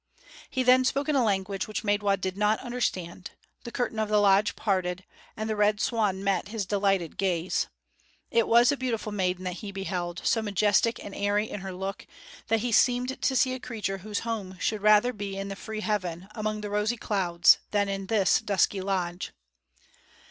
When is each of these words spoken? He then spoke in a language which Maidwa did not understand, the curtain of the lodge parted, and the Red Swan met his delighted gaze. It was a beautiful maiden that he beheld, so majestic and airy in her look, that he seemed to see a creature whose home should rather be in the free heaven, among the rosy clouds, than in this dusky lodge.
He 0.49 0.63
then 0.63 0.83
spoke 0.83 1.09
in 1.09 1.15
a 1.15 1.23
language 1.23 1.67
which 1.67 1.83
Maidwa 1.83 2.19
did 2.19 2.35
not 2.35 2.57
understand, 2.61 3.29
the 3.65 3.71
curtain 3.71 3.99
of 3.99 4.09
the 4.09 4.17
lodge 4.17 4.55
parted, 4.55 5.03
and 5.37 5.47
the 5.47 5.55
Red 5.55 5.79
Swan 5.79 6.23
met 6.23 6.47
his 6.47 6.65
delighted 6.65 7.17
gaze. 7.17 7.67
It 8.31 8.47
was 8.47 8.71
a 8.71 8.77
beautiful 8.77 9.11
maiden 9.11 9.43
that 9.43 9.57
he 9.61 9.71
beheld, 9.71 10.19
so 10.25 10.41
majestic 10.41 10.97
and 11.05 11.13
airy 11.13 11.47
in 11.47 11.59
her 11.59 11.71
look, 11.71 12.07
that 12.47 12.61
he 12.61 12.71
seemed 12.71 13.21
to 13.21 13.35
see 13.35 13.53
a 13.53 13.59
creature 13.59 13.99
whose 13.99 14.21
home 14.21 14.57
should 14.59 14.81
rather 14.81 15.13
be 15.13 15.37
in 15.37 15.49
the 15.49 15.55
free 15.55 15.81
heaven, 15.81 16.29
among 16.33 16.61
the 16.61 16.71
rosy 16.71 16.97
clouds, 16.97 17.59
than 17.69 17.87
in 17.87 18.07
this 18.07 18.39
dusky 18.41 18.81
lodge. 18.81 19.33